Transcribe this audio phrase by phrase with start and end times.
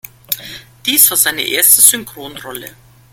[0.87, 2.71] Dies war seine erste Synchronrolle.